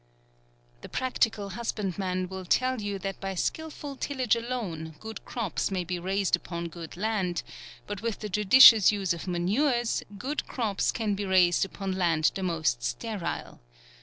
The 0.81 0.89
practical 0.89 1.49
husbandman 1.49 2.27
will 2.27 2.43
tell 2.43 2.81
you 2.81 2.97
that 2.97 3.21
by 3.21 3.35
skilful 3.35 3.95
tillage 3.97 4.35
alone, 4.35 4.95
good 4.99 5.23
crops 5.25 5.69
may 5.69 5.83
be 5.83 5.99
raised 5.99 6.35
upon 6.35 6.69
good 6.69 6.97
land, 6.97 7.43
but 7.85 8.01
with 8.01 8.17
the 8.17 8.27
judicious 8.27 8.91
use 8.91 9.13
of 9.13 9.27
manures, 9.27 10.01
good 10.17 10.47
crops 10.47 10.91
can 10.91 11.13
be 11.13 11.23
raised 11.23 11.65
upon 11.65 11.91
land 11.91 12.31
the 12.33 12.41
most 12.41 12.81
sterile. 12.83 13.59